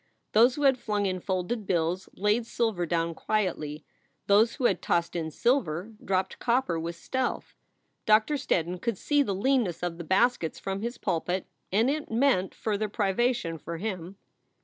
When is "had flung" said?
0.63-1.05